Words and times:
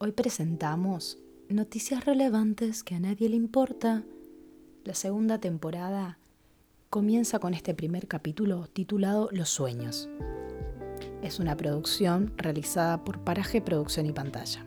Hoy 0.00 0.12
presentamos 0.12 1.18
Noticias 1.48 2.04
relevantes 2.04 2.84
que 2.84 2.94
a 2.94 3.00
nadie 3.00 3.28
le 3.28 3.34
importa. 3.34 4.04
La 4.84 4.94
segunda 4.94 5.40
temporada 5.40 6.20
comienza 6.88 7.40
con 7.40 7.52
este 7.52 7.74
primer 7.74 8.06
capítulo 8.06 8.68
titulado 8.68 9.28
Los 9.32 9.48
sueños. 9.48 10.08
Es 11.20 11.40
una 11.40 11.56
producción 11.56 12.32
realizada 12.36 13.02
por 13.02 13.24
Paraje 13.24 13.60
Producción 13.60 14.06
y 14.06 14.12
Pantalla. 14.12 14.64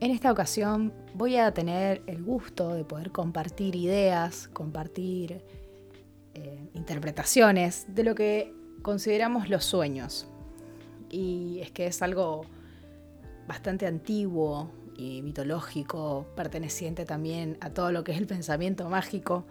En 0.00 0.10
esta 0.10 0.30
ocasión 0.30 0.92
voy 1.14 1.36
a 1.38 1.50
tener 1.54 2.02
el 2.06 2.22
gusto 2.22 2.74
de 2.74 2.84
poder 2.84 3.10
compartir 3.10 3.74
ideas, 3.74 4.48
compartir 4.48 5.42
eh, 6.34 6.68
interpretaciones 6.74 7.86
de 7.88 8.04
lo 8.04 8.14
que 8.14 8.52
consideramos 8.82 9.48
los 9.48 9.64
sueños. 9.64 10.26
Y 11.08 11.60
es 11.62 11.70
que 11.70 11.86
es 11.86 12.02
algo 12.02 12.44
bastante 13.46 13.86
antiguo 13.86 14.70
y 14.96 15.22
mitológico, 15.22 16.26
perteneciente 16.34 17.04
también 17.04 17.58
a 17.60 17.70
todo 17.70 17.92
lo 17.92 18.04
que 18.04 18.12
es 18.12 18.18
el 18.18 18.26
pensamiento 18.26 18.88
mágico 18.88 19.44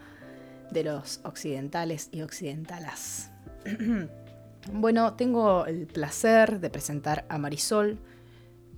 de 0.71 0.83
los 0.83 1.19
occidentales 1.23 2.09
y 2.11 2.21
occidentalas. 2.21 3.31
bueno, 4.73 5.13
tengo 5.13 5.65
el 5.65 5.87
placer 5.87 6.59
de 6.59 6.69
presentar 6.69 7.25
a 7.29 7.37
Marisol, 7.37 7.99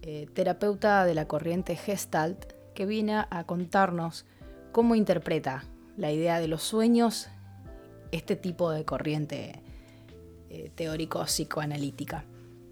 eh, 0.01 0.27
terapeuta 0.33 1.05
de 1.05 1.15
la 1.15 1.27
corriente 1.27 1.75
Gestalt, 1.75 2.53
que 2.73 2.85
viene 2.85 3.25
a 3.29 3.43
contarnos 3.45 4.25
cómo 4.71 4.95
interpreta 4.95 5.63
la 5.95 6.11
idea 6.11 6.39
de 6.39 6.47
los 6.47 6.61
sueños 6.61 7.29
este 8.11 8.35
tipo 8.35 8.71
de 8.71 8.85
corriente 8.85 9.61
eh, 10.49 10.71
teórico-psicoanalítica. 10.75 12.25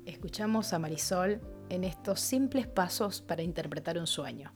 Escuchamos 0.05 0.71
a 0.73 0.79
Marisol 0.79 1.41
en 1.69 1.83
estos 1.83 2.19
simples 2.19 2.67
pasos 2.67 3.21
para 3.21 3.43
interpretar 3.43 3.97
un 3.97 4.07
sueño. 4.07 4.53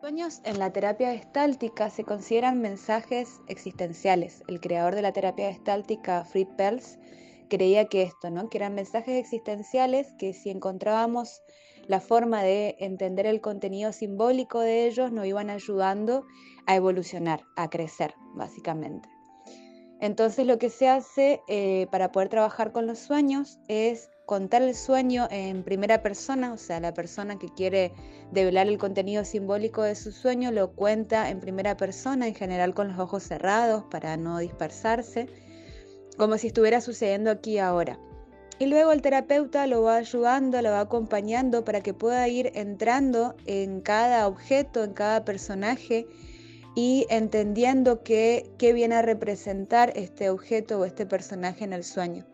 Sueños 0.00 0.40
en 0.44 0.58
la 0.58 0.72
terapia 0.72 1.12
gestáltica 1.12 1.90
se 1.90 2.04
consideran 2.04 2.60
mensajes 2.60 3.40
existenciales. 3.48 4.44
El 4.46 4.60
creador 4.60 4.94
de 4.94 5.02
la 5.02 5.12
terapia 5.12 5.52
gestáltica, 5.52 6.24
Fritz 6.24 6.50
Perls, 6.56 6.98
creía 7.48 7.86
que 7.86 8.02
esto, 8.02 8.30
¿no? 8.30 8.48
Que 8.48 8.58
eran 8.58 8.74
mensajes 8.74 9.18
existenciales 9.18 10.06
que 10.18 10.32
si 10.34 10.50
encontrábamos 10.50 11.42
la 11.88 12.00
forma 12.00 12.42
de 12.42 12.76
entender 12.78 13.26
el 13.26 13.40
contenido 13.40 13.92
simbólico 13.92 14.60
de 14.60 14.86
ellos 14.86 15.10
nos 15.10 15.26
iban 15.26 15.50
ayudando 15.50 16.26
a 16.66 16.76
evolucionar, 16.76 17.42
a 17.56 17.68
crecer, 17.68 18.14
básicamente. 18.34 19.08
Entonces 20.00 20.46
lo 20.46 20.58
que 20.58 20.70
se 20.70 20.88
hace 20.88 21.42
eh, 21.48 21.88
para 21.90 22.12
poder 22.12 22.28
trabajar 22.28 22.72
con 22.72 22.86
los 22.86 22.98
sueños 22.98 23.58
es 23.66 24.10
contar 24.26 24.62
el 24.62 24.74
sueño 24.74 25.26
en 25.30 25.64
primera 25.64 26.02
persona, 26.02 26.52
o 26.52 26.58
sea, 26.58 26.78
la 26.80 26.94
persona 26.94 27.38
que 27.38 27.48
quiere 27.48 27.92
develar 28.30 28.68
el 28.68 28.78
contenido 28.78 29.24
simbólico 29.24 29.82
de 29.82 29.94
su 29.94 30.12
sueño 30.12 30.52
lo 30.52 30.72
cuenta 30.72 31.30
en 31.30 31.40
primera 31.40 31.76
persona, 31.76 32.28
en 32.28 32.34
general 32.34 32.74
con 32.74 32.88
los 32.88 32.98
ojos 32.98 33.22
cerrados 33.24 33.84
para 33.90 34.16
no 34.16 34.38
dispersarse, 34.38 35.28
como 36.16 36.36
si 36.38 36.48
estuviera 36.48 36.80
sucediendo 36.80 37.30
aquí 37.30 37.58
ahora. 37.58 37.98
Y 38.60 38.66
luego 38.66 38.92
el 38.92 39.02
terapeuta 39.02 39.66
lo 39.66 39.82
va 39.82 39.96
ayudando, 39.96 40.60
lo 40.62 40.70
va 40.70 40.80
acompañando 40.80 41.64
para 41.64 41.80
que 41.80 41.94
pueda 41.94 42.26
ir 42.28 42.52
entrando 42.54 43.34
en 43.46 43.80
cada 43.80 44.26
objeto, 44.26 44.84
en 44.84 44.92
cada 44.92 45.24
personaje 45.24 46.06
y 46.80 47.08
entendiendo 47.10 48.04
qué, 48.04 48.52
qué 48.56 48.72
viene 48.72 48.94
a 48.94 49.02
representar 49.02 49.92
este 49.96 50.30
objeto 50.30 50.78
o 50.78 50.84
este 50.84 51.06
personaje 51.06 51.64
en 51.64 51.72
el 51.72 51.82
sueño. 51.82 52.24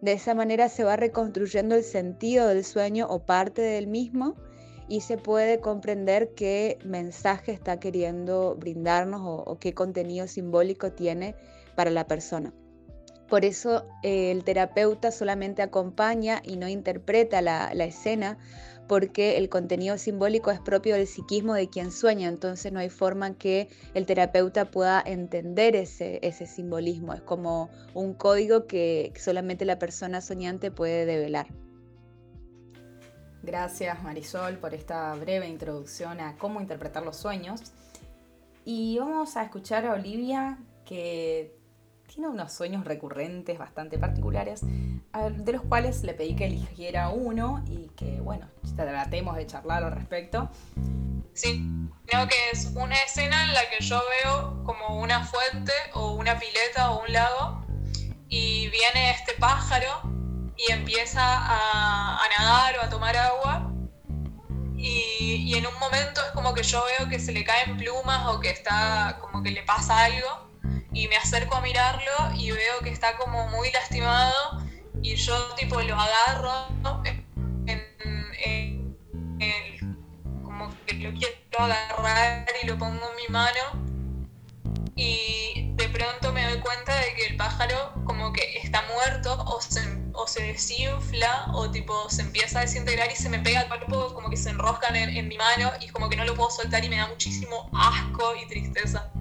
De 0.00 0.12
esa 0.12 0.36
manera 0.36 0.68
se 0.68 0.84
va 0.84 0.94
reconstruyendo 0.94 1.74
el 1.74 1.82
sentido 1.82 2.46
del 2.46 2.64
sueño 2.64 3.08
o 3.10 3.26
parte 3.26 3.60
del 3.60 3.88
mismo 3.88 4.36
y 4.86 5.00
se 5.00 5.18
puede 5.18 5.58
comprender 5.58 6.32
qué 6.36 6.78
mensaje 6.84 7.50
está 7.50 7.80
queriendo 7.80 8.54
brindarnos 8.54 9.20
o, 9.24 9.58
qué 9.58 9.74
contenido 9.74 10.28
simbólico 10.28 10.92
tiene 10.92 11.34
para 11.74 11.90
la 11.90 12.06
persona. 12.06 12.54
Por 13.28 13.44
eso 13.44 13.84
eh, 14.04 14.30
el 14.30 14.44
terapeuta 14.44 15.10
solamente 15.10 15.60
acompaña 15.60 16.40
y 16.44 16.56
no 16.56 16.68
interpreta 16.68 17.42
la, 17.42 17.74
la 17.74 17.86
escena 17.86 18.38
porque 18.88 19.36
el 19.36 19.48
contenido 19.48 19.98
simbólico 19.98 20.50
es 20.50 20.58
propio 20.60 20.96
del 20.96 21.06
psiquismo 21.06 21.54
de 21.54 21.68
quien 21.68 21.92
sueña, 21.92 22.28
entonces 22.28 22.72
no 22.72 22.80
hay 22.80 22.88
forma 22.88 23.34
que 23.34 23.68
el 23.94 24.06
terapeuta 24.06 24.70
pueda 24.70 25.00
entender 25.04 25.76
ese, 25.76 26.18
ese 26.22 26.46
simbolismo, 26.46 27.14
es 27.14 27.20
como 27.20 27.70
un 27.94 28.14
código 28.14 28.66
que 28.66 29.12
solamente 29.16 29.64
la 29.64 29.78
persona 29.78 30.20
soñante 30.20 30.70
puede 30.70 31.06
develar. 31.06 31.46
Gracias 33.42 34.02
Marisol 34.02 34.58
por 34.58 34.74
esta 34.74 35.14
breve 35.14 35.48
introducción 35.48 36.20
a 36.20 36.36
cómo 36.36 36.60
interpretar 36.60 37.04
los 37.04 37.16
sueños. 37.16 37.60
Y 38.64 38.98
vamos 38.98 39.36
a 39.36 39.44
escuchar 39.44 39.86
a 39.86 39.94
Olivia 39.94 40.58
que 40.84 41.57
tiene 42.18 42.32
unos 42.32 42.52
sueños 42.52 42.84
recurrentes 42.84 43.60
bastante 43.60 43.96
particulares, 43.96 44.62
de 44.64 45.52
los 45.52 45.62
cuales 45.62 46.02
le 46.02 46.14
pedí 46.14 46.34
que 46.34 46.46
eligiera 46.46 47.10
uno 47.10 47.62
y 47.68 47.90
que, 47.90 48.20
bueno, 48.20 48.48
tratemos 48.74 49.36
de 49.36 49.46
charlar 49.46 49.84
al 49.84 49.92
respecto. 49.92 50.50
Sí, 51.32 51.64
creo 52.06 52.26
que 52.26 52.34
es 52.50 52.72
una 52.74 52.96
escena 52.96 53.44
en 53.44 53.54
la 53.54 53.60
que 53.70 53.84
yo 53.84 54.02
veo 54.24 54.64
como 54.64 55.00
una 55.00 55.24
fuente 55.24 55.72
o 55.94 56.14
una 56.14 56.36
pileta 56.40 56.90
o 56.90 57.04
un 57.04 57.12
lago 57.12 57.64
y 58.28 58.68
viene 58.68 59.12
este 59.12 59.34
pájaro 59.34 60.02
y 60.56 60.72
empieza 60.72 61.22
a, 61.22 62.18
nadar 62.36 62.78
o 62.78 62.82
a 62.82 62.88
tomar 62.88 63.16
agua 63.16 63.72
y, 64.76 65.44
y, 65.46 65.54
en 65.54 65.68
un 65.68 65.74
momento 65.78 66.20
es 66.26 66.32
como 66.32 66.52
que 66.52 66.64
yo 66.64 66.84
veo 66.98 67.08
que 67.08 67.20
se 67.20 67.30
le 67.30 67.44
caen 67.44 67.76
plumas 67.76 68.26
o 68.26 68.40
que 68.40 68.50
está 68.50 69.18
como 69.20 69.40
que 69.40 69.52
le 69.52 69.62
pasa 69.62 70.04
algo 70.04 70.47
y 70.98 71.06
me 71.06 71.16
acerco 71.16 71.54
a 71.54 71.60
mirarlo 71.60 72.34
y 72.36 72.50
veo 72.50 72.80
que 72.82 72.90
está 72.90 73.16
como 73.18 73.46
muy 73.50 73.70
lastimado 73.70 74.34
y 75.00 75.14
yo 75.14 75.54
tipo 75.54 75.80
lo 75.80 75.94
agarro 75.94 76.74
en, 77.68 78.96
como 80.42 80.68
que 80.84 80.94
lo 80.94 81.12
quiero 81.12 81.36
agarrar 81.56 82.48
y 82.60 82.66
lo 82.66 82.76
pongo 82.76 83.08
en 83.10 83.16
mi 83.16 83.32
mano 83.32 83.60
y 84.96 85.70
de 85.76 85.88
pronto 85.88 86.32
me 86.32 86.50
doy 86.50 86.58
cuenta 86.58 86.96
de 86.96 87.14
que 87.14 87.26
el 87.26 87.36
pájaro 87.36 87.92
como 88.04 88.32
que 88.32 88.58
está 88.58 88.82
muerto 88.92 89.40
o 89.46 89.60
se, 89.60 89.80
o 90.14 90.26
se 90.26 90.42
desinfla 90.42 91.52
o 91.54 91.70
tipo 91.70 92.10
se 92.10 92.22
empieza 92.22 92.58
a 92.58 92.62
desintegrar 92.62 93.08
y 93.12 93.14
se 93.14 93.28
me 93.28 93.38
pega 93.38 93.60
al 93.60 93.68
cuerpo 93.68 94.12
como 94.14 94.30
que 94.30 94.36
se 94.36 94.50
enroscan 94.50 94.96
en, 94.96 95.16
en 95.16 95.28
mi 95.28 95.38
mano 95.38 95.70
y 95.80 95.90
como 95.90 96.08
que 96.08 96.16
no 96.16 96.24
lo 96.24 96.34
puedo 96.34 96.50
soltar 96.50 96.84
y 96.84 96.88
me 96.88 96.96
da 96.96 97.06
muchísimo 97.06 97.70
asco 97.72 98.34
y 98.34 98.48
tristeza. 98.48 99.12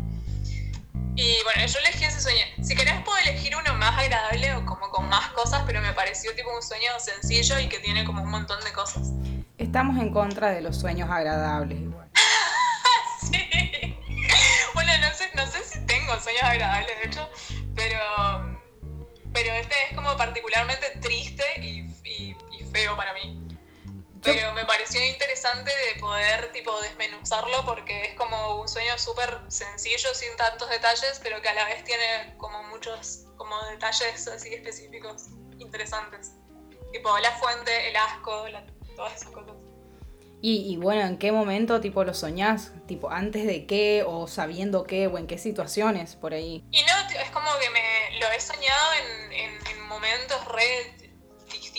Y 1.17 1.41
bueno, 1.43 1.65
yo 1.65 1.79
elegí 1.79 2.05
ese 2.05 2.21
sueño. 2.21 2.45
Si 2.61 2.75
querés 2.75 3.01
puedo 3.01 3.17
elegir 3.17 3.55
uno 3.55 3.73
más 3.73 3.97
agradable 3.97 4.53
o 4.53 4.63
como 4.67 4.87
con 4.91 5.09
más 5.09 5.29
cosas, 5.29 5.63
pero 5.65 5.81
me 5.81 5.91
pareció 5.93 6.33
tipo 6.35 6.55
un 6.55 6.61
sueño 6.61 6.91
sencillo 6.99 7.59
y 7.59 7.67
que 7.67 7.79
tiene 7.79 8.05
como 8.05 8.21
un 8.21 8.29
montón 8.29 8.63
de 8.63 8.71
cosas. 8.71 9.13
Estamos 9.57 9.97
en 9.97 10.11
contra 10.13 10.51
de 10.51 10.61
los 10.61 10.79
sueños 10.79 11.09
agradables 11.09 11.79
igual. 11.79 12.07
sí. 13.31 13.97
Bueno, 14.75 14.91
no 15.01 15.11
sé, 15.11 15.31
no 15.35 15.47
sé 15.47 15.63
si 15.63 15.79
tengo 15.87 16.19
sueños 16.19 16.43
agradables, 16.43 16.95
de 17.01 17.07
hecho, 17.07 17.27
pero, 17.75 18.59
pero 19.33 19.53
este 19.53 19.73
es 19.89 19.95
como 19.95 20.15
particularmente 20.17 20.99
triste 21.01 21.43
y, 21.59 21.79
y 22.05 22.35
feo 22.71 22.95
para 22.95 23.13
mí. 23.13 23.36
Pero 24.33 24.53
me 24.53 24.65
pareció 24.65 25.03
interesante 25.05 25.71
de 25.71 25.99
poder 25.99 26.51
tipo 26.51 26.79
desmenuzarlo 26.81 27.63
porque 27.65 28.03
es 28.03 28.13
como 28.15 28.61
un 28.61 28.67
sueño 28.67 28.97
súper 28.97 29.39
sencillo, 29.47 30.13
sin 30.13 30.35
tantos 30.35 30.69
detalles, 30.69 31.19
pero 31.23 31.41
que 31.41 31.47
a 31.47 31.53
la 31.53 31.65
vez 31.65 31.83
tiene 31.83 32.35
como 32.37 32.61
muchos 32.63 33.25
como 33.37 33.55
detalles 33.71 34.27
así 34.27 34.53
específicos 34.53 35.27
interesantes. 35.59 36.33
Tipo 36.91 37.17
la 37.19 37.31
fuente, 37.31 37.89
el 37.89 37.95
asco, 37.95 38.45
todas 38.95 39.15
esas 39.15 39.31
cosas. 39.31 39.55
Y, 40.41 40.71
y, 40.71 40.77
bueno, 40.77 41.01
¿en 41.01 41.17
qué 41.17 41.31
momento 41.31 41.81
tipo 41.81 42.03
lo 42.03 42.13
soñás? 42.13 42.71
Tipo, 42.85 43.09
¿antes 43.09 43.47
de 43.47 43.65
qué? 43.65 44.03
¿O 44.05 44.27
sabiendo 44.27 44.83
qué? 44.83 45.07
¿O 45.07 45.17
en 45.17 45.25
qué 45.25 45.39
situaciones 45.39 46.15
por 46.15 46.33
ahí? 46.33 46.63
Y 46.69 46.83
no, 46.83 47.19
es 47.19 47.29
como 47.31 47.49
que 47.59 47.69
me 47.71 48.19
lo 48.19 48.27
he 48.27 48.39
soñado 48.39 48.93
en, 48.93 49.31
en, 49.31 49.67
en 49.67 49.81
momentos 49.87 50.45
re 50.45 50.96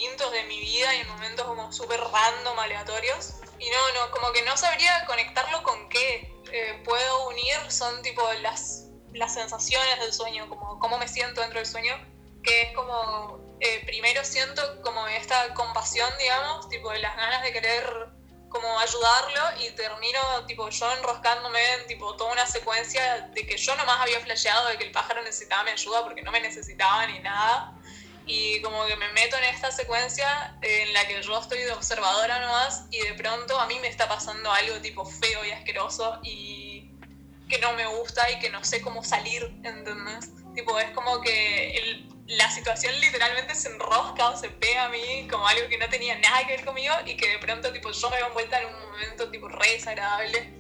distintos 0.09 0.33
de 0.33 0.45
mi 0.45 0.61
vida 0.61 0.95
y 0.95 1.01
en 1.01 1.09
momentos 1.09 1.45
como 1.47 1.73
súper 1.73 2.01
random, 2.01 2.59
aleatorios. 2.59 3.35
Y 3.59 3.69
no, 3.71 3.77
no, 3.95 4.11
como 4.11 4.33
que 4.33 4.43
no 4.43 4.57
sabría 4.57 5.05
conectarlo 5.07 5.63
con 5.63 5.89
qué 5.89 6.33
eh, 6.53 6.81
puedo 6.85 7.29
unir, 7.29 7.57
son 7.71 8.01
tipo 8.03 8.23
las, 8.43 8.87
las 9.13 9.35
sensaciones 9.35 10.01
del 10.01 10.13
sueño, 10.13 10.49
como 10.49 10.79
cómo 10.79 10.99
me 10.99 11.09
siento 11.09 11.41
dentro 11.41 11.59
del 11.59 11.67
sueño, 11.67 11.95
que 12.43 12.63
es 12.63 12.73
como, 12.75 13.57
eh, 13.61 13.85
primero 13.85 14.25
siento 14.25 14.81
como 14.83 15.07
esta 15.09 15.53
compasión, 15.55 16.09
digamos, 16.19 16.69
tipo 16.69 16.93
las 16.95 17.17
ganas 17.17 17.43
de 17.43 17.53
querer 17.53 18.09
como 18.49 18.79
ayudarlo 18.79 19.43
y 19.61 19.71
termino 19.73 20.21
tipo 20.47 20.71
yo 20.71 20.91
enroscándome 20.93 21.75
en 21.75 21.87
tipo 21.87 22.17
toda 22.17 22.33
una 22.33 22.47
secuencia 22.47 23.29
de 23.35 23.47
que 23.47 23.59
yo 23.59 23.77
nomás 23.77 24.01
había 24.01 24.21
flasheado 24.21 24.69
de 24.69 24.79
que 24.79 24.85
el 24.85 24.91
pájaro 24.91 25.21
necesitaba 25.21 25.65
mi 25.65 25.73
ayuda 25.73 26.03
porque 26.03 26.23
no 26.23 26.33
me 26.33 26.41
necesitaba 26.41 27.07
ni 27.09 27.19
nada 27.19 27.78
y 28.29 28.61
como 28.61 28.87
que 28.87 28.95
me 28.97 29.11
meto 29.13 29.37
en 29.39 29.45
esta 29.45 29.73
secuencia 29.73 30.57
en 30.61 30.93
la 30.93 31.09
que 31.09 31.21
yo 31.23 31.41
estoy 31.41 31.61
de 31.61 31.73
observadora 31.73 32.39
nomás 32.41 32.85
y 32.91 32.99
de 33.01 33.15
pronto 33.15 33.59
a 33.59 33.67
mí 33.67 33.79
me 33.81 33.89
está 33.89 34.07
pasando 34.07 34.53
algo 34.53 34.77
tipo 34.81 35.05
feo 35.05 35.45
y 35.45 35.51
asqueroso 35.51 36.21
y 36.23 36.91
que 37.49 37.59
no 37.59 37.73
me 37.73 37.87
gusta 37.87 38.31
y 38.31 38.39
que 38.39 38.51
no 38.51 38.63
sé 38.63 38.83
cómo 38.83 39.03
salir, 39.03 39.43
¿entendés? 39.65 40.31
Tipo, 40.55 40.79
es 40.79 40.91
como 40.91 41.21
que 41.23 42.07
la 42.27 42.51
situación 42.51 42.95
literalmente 43.01 43.55
se 43.55 43.71
enrosca 43.71 44.29
o 44.29 44.37
se 44.37 44.51
pega 44.51 44.85
a 44.85 44.89
mí 44.91 45.27
como 45.31 45.49
algo 45.49 45.67
que 45.69 45.79
no 45.79 45.89
tenía 45.89 46.19
nada 46.19 46.47
que 46.47 46.57
ver 46.57 46.65
conmigo 46.65 46.95
y 47.07 47.17
que 47.17 47.29
de 47.29 47.39
pronto 47.39 47.73
tipo 47.73 47.91
yo 47.91 48.11
me 48.11 48.17
veo 48.17 48.27
envuelta 48.27 48.61
en 48.61 48.67
un 48.67 48.81
momento 48.91 49.31
tipo 49.31 49.49
re 49.49 49.73
desagradable 49.73 50.58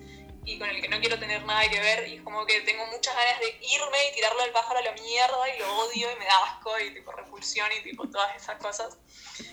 y 0.49 0.59
con 0.59 0.71
el 0.71 0.81
que 0.81 0.89
no 0.89 0.99
quiero 0.99 1.19
tener 1.19 1.45
nada 1.45 1.69
que 1.69 1.79
ver 1.79 2.09
y 2.09 2.17
es 2.17 2.23
como 2.23 2.47
que 2.47 2.63
tengo 2.63 2.87
muchas 2.87 3.15
ganas 3.15 3.39
de 3.39 3.59
irme 3.61 4.09
y 4.09 4.15
tirarlo 4.15 4.41
al 4.41 4.51
pájaro 4.51 4.79
a 4.79 4.83
la 4.83 4.93
mierda 4.93 5.55
y 5.55 5.59
lo 5.59 5.77
odio 5.77 6.11
y 6.11 6.17
me 6.17 6.25
da 6.25 6.39
asco 6.45 6.79
y 6.81 6.95
tipo 6.95 7.13
repulsión 7.13 7.69
y 7.79 7.83
tipo 7.83 8.09
todas 8.09 8.35
esas 8.35 8.57
cosas 8.57 8.97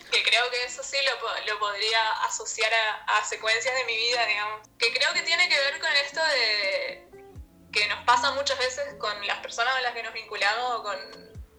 que 0.10 0.24
creo 0.24 0.50
que 0.50 0.64
eso 0.64 0.82
sí 0.84 0.96
lo, 1.04 1.54
lo 1.54 1.60
podría 1.60 2.12
asociar 2.24 2.72
a, 2.74 3.18
a, 3.18 3.26
secuencias 3.26 3.76
de 3.76 3.84
mi 3.84 3.98
vida 3.98 4.26
digamos. 4.26 4.70
Que 4.80 4.94
creo 4.94 5.12
que 5.14 5.24
tiene 5.24 5.50
que 5.50 5.60
ver 5.60 5.80
con 5.82 5.92
esto 5.92 6.22
de 6.24 7.08
que 7.74 7.88
nos 7.90 8.06
pasa 8.06 8.32
muchas 8.32 8.58
veces 8.58 8.96
con 8.98 9.28
las 9.28 9.40
personas 9.40 9.74
con 9.74 9.84
las 9.84 9.94
que 9.94 10.04
nos 10.04 10.14
vinculamos 10.14 10.80
o 10.80 10.84
con 10.84 10.98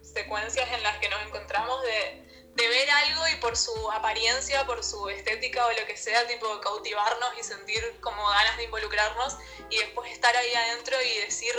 secuencias 0.03 0.67
en 0.73 0.83
las 0.83 0.97
que 0.97 1.11
nos 1.11 1.21
encontramos 1.27 1.83
de 1.83 2.36
de 2.57 2.69
ver 2.69 2.89
algo 2.91 3.23
y 3.29 3.41
por 3.41 3.57
su 3.57 3.73
apariencia, 3.93 4.65
por 4.67 4.83
su 4.83 5.09
estética 5.11 5.67
o 5.67 5.71
lo 5.71 5.87
que 5.87 5.97
sea, 5.97 6.27
tipo 6.27 6.47
cautivarnos 6.63 7.29
y 7.39 7.43
sentir 7.43 7.81
como 8.01 8.27
ganas 8.27 8.57
de 8.57 8.65
involucrarnos 8.65 9.37
y 9.71 9.77
después 9.77 10.11
estar 10.11 10.35
ahí 10.35 10.55
adentro 10.55 10.97
y 11.03 11.27
decir 11.27 11.53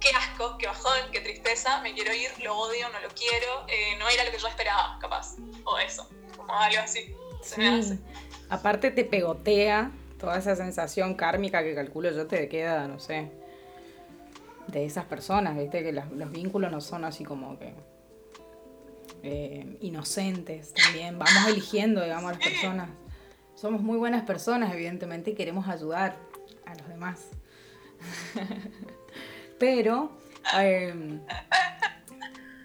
qué 0.00 0.10
asco, 0.10 0.58
qué 0.58 0.66
bajón, 0.66 1.10
qué 1.12 1.20
tristeza, 1.20 1.80
me 1.80 1.94
quiero 1.94 2.12
ir, 2.12 2.30
lo 2.42 2.58
odio, 2.58 2.88
no 2.90 3.00
lo 3.00 3.08
quiero, 3.08 3.64
eh, 3.68 3.96
no 3.98 4.08
era 4.08 4.24
lo 4.24 4.32
que 4.32 4.38
yo 4.38 4.48
esperaba, 4.48 4.98
capaz, 5.00 5.36
o 5.64 5.78
eso, 5.78 6.08
como 6.36 6.52
algo 6.54 6.80
así. 6.80 7.14
Sí. 7.42 7.98
Aparte 8.50 8.90
te 8.90 9.04
pegotea 9.04 9.92
toda 10.18 10.38
esa 10.38 10.56
sensación 10.56 11.14
kármica 11.14 11.62
que 11.62 11.74
calculo 11.74 12.10
yo 12.10 12.26
te 12.26 12.48
queda, 12.48 12.86
no 12.86 13.00
sé, 13.00 13.30
de 14.66 14.84
esas 14.84 15.06
personas, 15.06 15.56
viste, 15.56 15.82
que 15.82 15.92
los 15.92 16.30
vínculos 16.30 16.70
no 16.70 16.80
son 16.80 17.04
así 17.04 17.24
como 17.24 17.58
que 17.58 17.72
eh, 19.22 19.76
inocentes 19.80 20.74
también. 20.74 21.18
Vamos 21.18 21.48
eligiendo, 21.48 22.02
digamos, 22.02 22.30
a 22.30 22.32
las 22.34 22.42
personas. 22.42 22.90
Somos 23.54 23.80
muy 23.82 23.98
buenas 23.98 24.24
personas, 24.24 24.72
evidentemente, 24.74 25.30
y 25.30 25.34
queremos 25.34 25.68
ayudar 25.68 26.16
a 26.66 26.74
los 26.74 26.88
demás. 26.88 27.20
Pero, 29.58 30.10
em, 30.58 31.20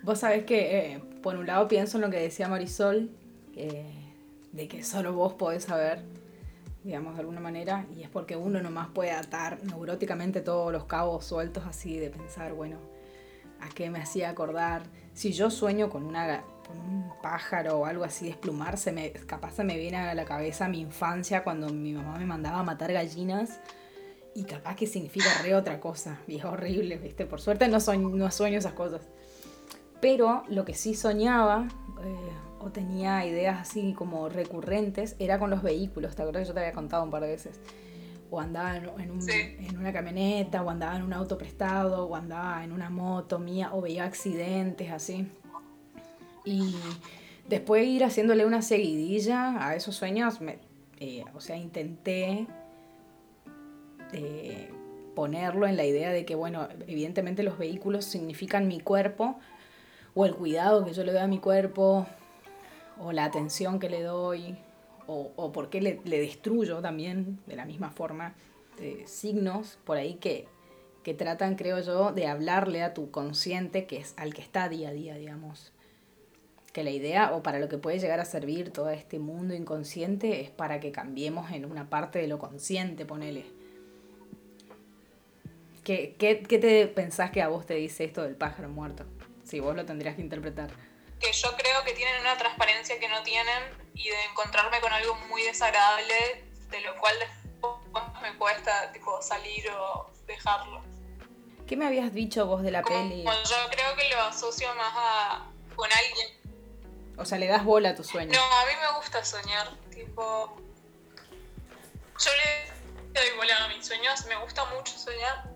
vos 0.04 0.20
sabés 0.20 0.46
que, 0.46 0.78
eh, 0.78 1.00
por 1.22 1.36
un 1.36 1.46
lado, 1.46 1.68
pienso 1.68 1.98
en 1.98 2.02
lo 2.02 2.10
que 2.10 2.20
decía 2.20 2.48
Marisol, 2.48 3.12
de 4.52 4.68
que 4.68 4.84
solo 4.84 5.14
vos 5.14 5.34
podés 5.34 5.64
saber, 5.64 6.04
digamos, 6.84 7.16
de 7.16 7.22
alguna 7.22 7.40
manera, 7.40 7.86
y 7.96 8.04
es 8.04 8.10
porque 8.10 8.36
uno 8.36 8.62
nomás 8.62 8.88
puede 8.88 9.12
atar 9.12 9.64
neuróticamente 9.64 10.42
todos 10.42 10.72
los 10.72 10.86
cabos 10.86 11.26
sueltos 11.26 11.66
así 11.66 11.98
de 11.98 12.10
pensar, 12.10 12.54
bueno, 12.54 12.78
a 13.62 13.70
qué 13.70 13.90
me 13.90 14.00
hacía 14.00 14.30
acordar. 14.30 14.84
Si 15.14 15.32
yo 15.34 15.50
sueño 15.50 15.90
con, 15.90 16.06
un 16.06 17.12
pájaro 17.22 17.80
o 17.80 17.86
algo 17.86 18.04
así 18.04 18.28
desplumarse, 18.28 18.92
me, 18.92 19.12
capaz 19.12 19.54
se 19.54 19.64
me 19.64 19.78
viene 19.78 19.98
a 19.98 20.14
la 20.14 20.26
cabeza 20.26 20.68
mi 20.68 20.82
infancia 20.82 21.44
cuando 21.44 21.70
mi 21.70 21.94
mamá 21.94 22.18
me 22.18 22.26
mandaba 22.26 22.60
a 22.60 22.64
matar 22.64 22.94
gallinas. 22.94 23.60
Y 24.36 24.44
capaz 24.44 24.76
que 24.76 24.86
significa 24.86 25.30
re 25.42 25.56
otra 25.56 25.80
cosa. 25.80 26.20
Y 26.28 26.38
es 26.38 26.46
horrible, 26.46 26.98
¿viste? 26.98 27.26
Por 27.26 27.42
suerte 27.42 27.68
no, 27.68 27.80
no 27.98 28.32
sueño 28.32 28.60
esas 28.60 28.74
cosas. 28.74 29.02
Pero 30.00 30.44
lo 30.48 30.64
que 30.64 30.76
sí 30.76 30.94
soñaba, 30.94 31.68
eh, 32.04 32.32
o 32.60 32.70
tenía 32.70 33.26
ideas 33.26 33.60
así 33.62 33.94
como 33.94 34.30
recurrentes, 34.30 35.16
era 35.18 35.40
con 35.40 35.50
los 35.50 35.64
vehículos. 35.64 36.16
¿Te 36.16 36.22
acuerdas 36.22 36.48
yo 36.48 36.54
te 36.54 36.60
había 36.60 36.74
contado 36.74 37.04
un 37.04 37.10
par 37.10 37.24
de 37.24 37.30
veces? 37.30 37.60
O 38.30 38.40
andaba 38.40 38.76
en, 38.76 38.90
en, 39.60 39.78
una 39.78 39.94
camioneta, 39.94 40.62
o 40.62 40.70
andaba 40.70 40.98
en 40.98 41.04
un 41.04 41.14
auto 41.14 41.38
prestado, 41.38 42.06
o 42.06 42.16
andaba 42.16 42.64
en 42.64 42.72
una 42.72 42.90
moto 42.90 43.40
mía, 43.40 43.72
o 43.74 43.82
veía 43.82 44.04
accidentes 44.04 44.92
así. 44.92 45.28
Y 46.44 46.76
después 47.48 47.82
de 47.82 47.88
ir 47.88 48.04
haciéndole 48.04 48.46
una 48.46 48.62
seguidilla 48.62 49.66
a 49.66 49.76
esos 49.76 49.96
sueños, 49.96 50.42
me, 50.42 50.60
eh, 51.00 51.24
o 51.34 51.42
sea, 51.42 51.56
intenté 51.58 52.48
eh, 54.14 54.72
ponerlo 55.16 55.68
en 55.68 55.78
la 55.78 55.86
idea 55.86 56.12
de 56.12 56.26
que, 56.26 56.36
bueno, 56.36 56.68
evidentemente 56.88 57.44
los 57.44 57.58
vehículos 57.58 58.06
significan 58.06 58.68
mi 58.68 58.80
cuerpo, 58.80 59.40
o 60.16 60.26
el 60.26 60.36
cuidado 60.36 60.86
que 60.86 60.94
yo 60.94 61.04
le 61.04 61.12
doy 61.12 61.22
a 61.22 61.28
mi 61.28 61.40
cuerpo, 61.40 62.08
o 63.00 63.12
la 63.12 63.26
atención 63.26 63.80
que 63.80 63.90
le 63.90 64.02
doy, 64.02 64.58
o, 65.08 65.32
o 65.36 65.52
por 65.52 65.70
qué 65.70 65.82
le, 65.82 65.96
destruyo 66.04 66.82
también 66.82 67.40
de 67.48 67.56
la 67.56 67.66
misma 67.66 67.90
forma, 67.90 68.36
signos 69.06 69.80
por 69.86 69.98
ahí 69.98 70.16
que, 70.16 70.48
que 71.04 71.14
tratan, 71.14 71.56
creo 71.56 71.80
yo, 71.80 72.12
de 72.12 72.28
hablarle 72.28 72.84
a 72.84 72.94
tu 72.94 73.12
consciente, 73.12 73.86
que 73.86 73.98
es 73.98 74.14
al 74.18 74.34
que 74.34 74.42
está 74.42 74.70
día 74.70 74.90
a 74.90 74.94
día, 74.94 75.16
digamos. 75.16 75.72
Que 76.74 76.84
la 76.84 76.92
idea, 76.92 77.34
o 77.34 77.42
para 77.42 77.60
lo 77.60 77.70
que 77.70 77.78
puede 77.78 77.98
llegar 77.98 78.20
a 78.20 78.26
servir 78.26 78.72
todo 78.72 78.90
este 78.90 79.18
mundo 79.18 79.56
inconsciente, 79.56 80.42
es 80.42 80.52
para 80.52 80.80
que 80.80 80.92
cambiemos 80.92 81.52
en 81.52 81.66
una 81.66 81.90
parte 81.90 82.20
de 82.20 82.28
lo 82.28 82.38
consciente, 82.38 83.06
ponele. 83.06 83.46
¿Qué, 85.84 86.16
qué, 86.20 86.44
qué 86.44 86.60
te 86.60 86.88
pensás 86.88 87.32
que 87.32 87.42
a 87.42 87.48
vos 87.48 87.66
te 87.66 87.76
dice 87.76 88.04
esto 88.04 88.24
del 88.24 88.36
pájaro 88.36 88.70
muerto? 88.70 89.06
Si 89.44 89.62
vos 89.62 89.76
lo 89.76 89.86
tendrías 89.86 90.16
que 90.16 90.22
interpretar 90.22 90.72
que 91.20 91.32
yo 91.34 91.56
creo 91.56 91.84
que 91.84 91.94
tienen 91.94 92.22
una 92.22 92.38
transparencia 92.38 93.00
que 93.00 93.10
no 93.10 93.24
tienen 93.24 93.64
y 93.94 94.10
de 94.10 94.26
encontrarme 94.26 94.80
con 94.80 94.94
algo 94.94 95.16
muy 95.30 95.44
desagradable, 95.44 96.46
de 96.70 96.82
lo 96.82 96.96
cual 97.00 97.16
después 97.20 98.04
me 98.22 98.38
cuesta 98.38 98.92
tipo, 98.92 99.22
salir 99.22 99.70
o 99.72 100.12
dejarlo. 100.28 100.84
¿Qué 101.68 101.76
me 101.76 101.86
habías 101.86 102.14
dicho 102.14 102.46
vos 102.46 102.62
de 102.64 102.72
la 102.72 102.84
peli? 102.84 103.24
yo 103.24 103.70
creo 103.70 103.96
que 103.96 104.10
lo 104.10 104.22
asocio 104.22 104.74
más 104.76 104.94
a, 104.96 105.46
con 105.76 105.90
alguien. 105.92 106.38
O 107.18 107.26
sea, 107.26 107.38
le 107.38 107.48
das 107.48 107.64
bola 107.64 107.90
a 107.90 107.96
tu 107.96 108.04
sueño. 108.04 108.32
No, 108.32 108.44
a 108.44 108.66
mí 108.66 108.72
me 108.80 108.98
gusta 108.98 109.26
soñar. 109.26 109.70
Tipo. 109.90 110.56
Yo 112.20 112.32
le 112.32 113.20
doy 113.20 113.38
bola 113.38 113.66
a 113.66 113.68
mis 113.70 113.86
sueños, 113.86 114.26
me 114.28 114.36
gusta 114.36 114.64
mucho 114.66 114.98
soñar. 114.98 115.50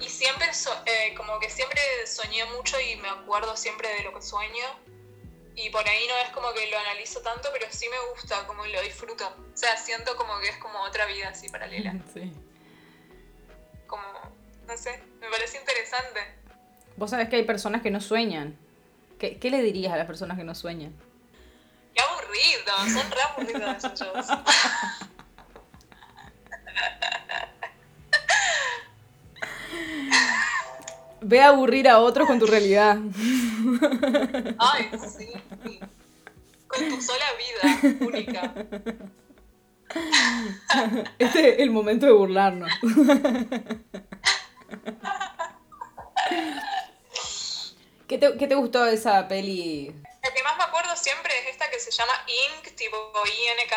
Y 0.00 0.08
siempre, 0.08 0.46
eh, 0.86 1.14
como 1.14 1.38
que 1.38 1.48
siempre 1.48 1.80
soñé 2.06 2.44
mucho 2.56 2.80
y 2.80 2.96
me 2.96 3.08
acuerdo 3.08 3.56
siempre 3.56 3.88
de 3.94 4.04
lo 4.04 4.14
que 4.14 4.22
sueño 4.22 4.85
y 5.56 5.70
por 5.70 5.88
ahí 5.88 6.06
no 6.06 6.14
es 6.18 6.28
como 6.34 6.52
que 6.52 6.70
lo 6.70 6.78
analizo 6.78 7.20
tanto, 7.20 7.48
pero 7.50 7.66
sí 7.70 7.86
me 7.88 7.96
gusta, 8.12 8.46
como 8.46 8.66
lo 8.66 8.82
disfruto. 8.82 9.26
O 9.26 9.56
sea, 9.56 9.74
siento 9.78 10.14
como 10.14 10.38
que 10.38 10.50
es 10.50 10.58
como 10.58 10.78
otra 10.82 11.06
vida 11.06 11.30
así 11.30 11.48
paralela. 11.48 11.94
Sí. 12.12 12.30
Como, 13.86 14.02
no 14.66 14.76
sé, 14.76 15.02
me 15.20 15.28
parece 15.28 15.58
interesante. 15.58 16.20
Vos 16.96 17.10
sabés 17.10 17.28
que 17.28 17.36
hay 17.36 17.44
personas 17.44 17.82
que 17.82 17.90
no 17.90 18.00
sueñan. 18.00 18.58
¿Qué, 19.18 19.38
qué 19.38 19.50
le 19.50 19.62
dirías 19.62 19.92
a 19.92 19.96
las 19.96 20.06
personas 20.06 20.36
que 20.36 20.44
no 20.44 20.54
sueñan? 20.54 20.94
Qué 21.94 22.02
aburrido, 22.02 23.00
son 23.00 23.10
re 23.10 23.22
aburridos 23.22 23.76
esos 23.78 24.26
Ve 31.22 31.40
a 31.40 31.48
aburrir 31.48 31.88
a 31.88 31.98
otros 31.98 32.26
con 32.26 32.38
tu 32.38 32.46
realidad. 32.46 32.98
Ay, 34.58 34.90
sí. 35.16 35.28
Con 36.68 36.88
tu 36.88 37.00
sola 37.00 37.24
vida 37.38 37.60
única. 38.06 38.54
Este 41.18 41.54
es 41.54 41.58
el 41.60 41.70
momento 41.70 42.06
de 42.06 42.12
burlarnos. 42.12 42.70
¿Qué 48.08 48.18
te, 48.18 48.36
¿Qué 48.36 48.46
te 48.46 48.54
gustó 48.54 48.84
de 48.84 48.94
esa 48.94 49.26
peli? 49.26 49.86
El 49.86 50.32
que 50.34 50.42
más 50.42 50.56
me 50.56 50.64
acuerdo 50.64 50.94
siempre 50.96 51.32
es 51.40 51.48
esta 51.52 51.70
que 51.70 51.80
se 51.80 51.90
llama 51.90 52.12
Ink, 52.26 52.74
tipo 52.74 52.96
INK 53.24 53.72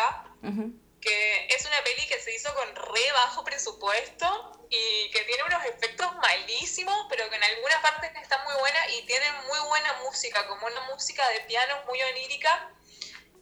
que 1.00 1.46
es 1.48 1.64
una 1.64 1.82
peli 1.82 2.06
que 2.06 2.20
se 2.20 2.34
hizo 2.34 2.54
con 2.54 2.76
re 2.76 3.12
bajo 3.12 3.42
presupuesto 3.42 4.66
y 4.68 5.10
que 5.10 5.24
tiene 5.24 5.42
unos 5.44 5.64
efectos 5.64 6.14
malísimos, 6.16 7.06
pero 7.08 7.28
que 7.30 7.36
en 7.36 7.44
algunas 7.44 7.80
partes 7.80 8.10
está 8.22 8.38
muy 8.44 8.54
buena 8.54 8.88
y 8.90 9.02
tiene 9.06 9.30
muy 9.48 9.58
buena 9.60 9.94
música, 10.04 10.46
como 10.46 10.66
una 10.66 10.80
música 10.82 11.26
de 11.30 11.40
piano 11.40 11.82
muy 11.86 12.00
onírica. 12.02 12.70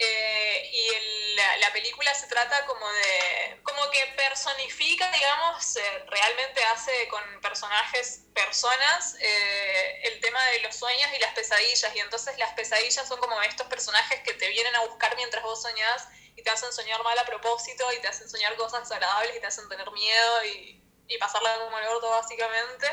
Eh, 0.01 0.71
y 0.73 1.35
la, 1.35 1.73
película 1.73 2.15
se 2.15 2.29
trata 2.29 2.65
como 2.67 2.89
de, 2.89 3.61
como 3.65 3.91
que 3.91 4.07
personifica, 4.17 5.11
digamos, 5.11 5.77
eh, 5.77 6.05
realmente 6.07 6.65
hace 6.67 7.09
con 7.09 7.23
personajes, 7.41 8.23
personas, 8.33 9.17
eh, 9.21 10.01
el 10.05 10.21
tema 10.21 10.45
de 10.47 10.61
los 10.61 10.77
sueños 10.77 11.11
y 11.17 11.19
las 11.21 11.35
pesadillas. 11.35 11.95
Y 11.95 11.99
entonces 11.99 12.39
las 12.39 12.53
pesadillas 12.55 13.07
son 13.09 13.19
como 13.19 13.41
estos 13.43 13.67
personajes 13.67 14.21
que 14.21 14.35
te 14.35 14.49
vienen 14.49 14.75
a 14.77 14.85
buscar 14.87 15.15
mientras 15.17 15.43
vos 15.43 15.63
soñás 15.63 16.09
y 16.39 16.43
te 16.45 16.51
hacen 16.51 16.73
soñar 16.73 17.03
mal 17.03 17.19
a 17.19 17.25
propósito 17.25 17.85
y 17.93 18.01
te 18.01 18.07
hacen 18.07 18.31
soñar 18.31 18.55
cosas 18.55 18.83
desagradables 18.83 19.37
y 19.37 19.41
te 19.41 19.47
hacen 19.49 19.69
tener 19.69 19.91
miedo 19.91 20.45
y, 20.45 20.81
y 21.09 21.19
pasarla 21.19 21.59
como 21.65 21.77
el 21.79 21.89
orto 21.89 22.09
básicamente. 22.11 22.87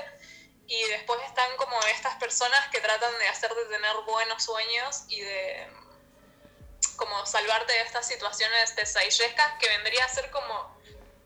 y 0.67 0.83
después 0.85 1.21
están 1.27 1.55
como 1.57 1.79
estas 1.85 2.15
personas 2.15 2.67
que 2.69 2.81
tratan 2.81 3.15
de 3.19 3.27
hacerte 3.27 3.63
tener 3.65 3.95
buenos 4.07 4.43
sueños 4.43 5.03
y 5.09 5.21
de 5.21 5.67
como 6.95 7.23
salvarte 7.27 7.71
de 7.71 7.81
estas 7.81 8.07
situaciones 8.07 8.71
pesadillescas 8.71 9.59
que 9.59 9.69
vendría 9.69 10.05
a 10.05 10.09
ser 10.09 10.31
como 10.31 10.75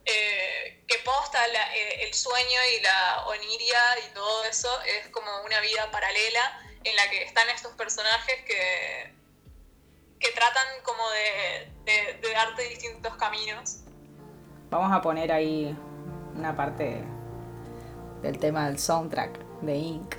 eh, 0.06 0.84
que 0.88 1.00
posta 1.00 1.48
eh, 1.48 2.04
el 2.04 2.14
sueño 2.14 2.60
y 2.76 2.82
la 2.82 3.28
oniria 3.28 3.82
y 4.06 4.14
todo 4.14 4.44
eso 4.44 4.82
es 4.82 5.08
como 5.10 5.42
una 5.44 5.62
vida 5.62 5.90
paralela 5.90 6.66
en 6.84 6.96
la 6.98 7.10
que 7.10 7.24
están 7.24 7.50
estos 7.50 7.74
personajes 7.76 8.44
que, 8.44 9.19
que 10.20 10.32
tratan 10.32 10.68
como 10.84 11.04
de, 11.12 12.20
de 12.22 12.34
darte 12.34 12.64
distintos 12.64 13.16
caminos. 13.16 13.80
Vamos 14.70 14.92
a 14.92 15.02
poner 15.02 15.32
ahí 15.32 15.76
una 16.36 16.56
parte 16.56 17.04
del 18.22 18.38
tema 18.38 18.68
del 18.68 18.78
soundtrack 18.80 19.40
de 19.62 19.76
Inc. 19.76 20.16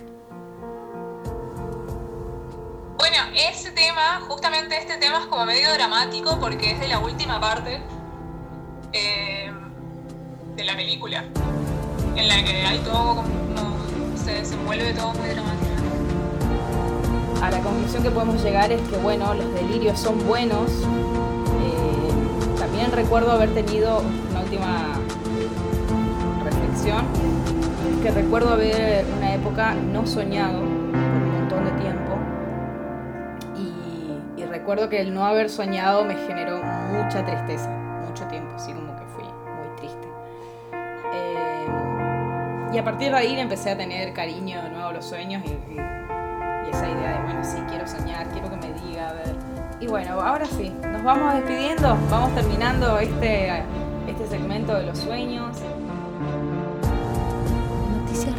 Bueno, 2.96 3.16
ese 3.34 3.70
tema, 3.72 4.20
justamente 4.28 4.76
este 4.76 4.98
tema 4.98 5.20
es 5.20 5.26
como 5.26 5.46
medio 5.46 5.72
dramático 5.72 6.38
porque 6.38 6.72
es 6.72 6.80
de 6.80 6.88
la 6.88 6.98
última 6.98 7.40
parte 7.40 7.80
eh, 8.92 9.50
de 10.56 10.64
la 10.64 10.76
película, 10.76 11.24
en 12.16 12.28
la 12.28 12.44
que 12.44 12.62
hay 12.66 12.78
todo 12.80 13.16
como, 13.16 14.16
se 14.16 14.32
desenvuelve 14.34 14.92
todo 14.92 15.14
muy 15.14 15.28
dramático. 15.28 15.59
A 17.42 17.50
la 17.50 17.60
conclusión 17.60 18.02
que 18.02 18.10
podemos 18.10 18.42
llegar 18.42 18.70
es 18.70 18.82
que, 18.82 18.96
bueno, 18.98 19.32
los 19.32 19.54
delirios 19.54 19.98
son 19.98 20.26
buenos. 20.26 20.70
Eh, 21.62 22.58
también 22.58 22.92
recuerdo 22.92 23.32
haber 23.32 23.54
tenido 23.54 24.02
una 24.30 24.40
última 24.40 24.98
reflexión 26.44 27.06
que 28.02 28.10
recuerdo 28.10 28.50
haber 28.50 29.06
una 29.16 29.34
época 29.34 29.74
no 29.74 30.06
soñado 30.06 30.60
por 30.60 30.68
un 30.68 31.38
montón 31.38 31.64
de 31.64 31.70
tiempo 31.82 32.18
y, 33.56 34.44
recuerdo 34.44 34.88
que 34.88 35.00
el 35.00 35.14
no 35.14 35.24
haber 35.24 35.48
soñado 35.48 36.04
me 36.04 36.16
generó 36.26 36.60
mucha 36.62 37.24
tristeza, 37.24 37.70
mucho 38.06 38.26
tiempo, 38.26 38.54
así 38.56 38.72
como 38.72 38.96
que 38.96 39.04
fui 39.14 39.24
muy 39.24 39.76
triste. 39.76 40.08
Eh, 40.72 41.66
y 42.74 42.78
a 42.78 42.84
partir 42.84 43.12
de 43.12 43.16
ahí 43.16 43.38
empecé 43.38 43.70
a 43.70 43.76
tener 43.78 44.12
cariño 44.12 44.62
de 44.62 44.70
nuevo 44.70 44.88
a 44.88 44.92
los 44.92 45.06
sueños 45.06 45.42
y, 45.46 45.99
esa 46.70 46.88
idea 46.88 47.18
de, 47.18 47.24
bueno, 47.24 47.44
sí, 47.44 47.58
quiero 47.68 47.86
soñar, 47.86 48.28
quiero 48.28 48.50
que 48.50 48.56
me 48.56 48.72
diga, 48.80 49.10
a 49.10 49.12
ver. 49.12 49.34
Y 49.80 49.86
bueno, 49.86 50.20
ahora 50.20 50.46
sí, 50.46 50.72
nos 50.82 51.02
vamos 51.02 51.34
despidiendo, 51.34 51.96
vamos 52.10 52.34
terminando 52.34 52.98
este, 52.98 53.64
este 54.06 54.26
segmento 54.28 54.74
de 54.74 54.86
los 54.86 54.98
sueños 54.98 55.56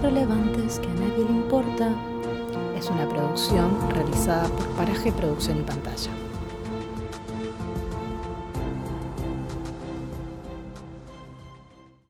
relevantes 0.02 0.80
que 0.80 0.88
a 0.88 0.94
nadie 0.94 1.26
le 1.26 1.32
importa 1.32 1.90
es 2.76 2.90
una 2.90 3.08
producción 3.08 3.70
realizada 3.92 4.48
por 4.50 4.68
Paraje 4.70 5.12
Producción 5.12 5.60
y 5.60 5.62
Pantalla. 5.62 6.21